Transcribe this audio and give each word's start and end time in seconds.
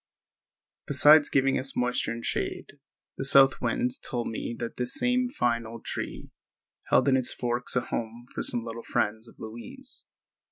Besides 0.87 1.29
giving 1.29 1.59
us 1.59 1.75
moisture 1.75 2.11
and 2.11 2.25
shade, 2.25 2.79
the 3.17 3.23
south 3.23 3.61
wind 3.61 4.01
told 4.01 4.29
me 4.29 4.55
that 4.57 4.77
this 4.77 4.95
same 4.95 5.29
fine 5.29 5.63
old 5.67 5.85
tree 5.85 6.31
held 6.87 7.07
in 7.07 7.15
its 7.15 7.31
forks 7.31 7.75
a 7.75 7.81
home 7.81 8.25
for 8.33 8.41
some 8.41 8.65
little 8.65 8.81
friends 8.81 9.27
of 9.27 9.35
Louise. 9.37 10.07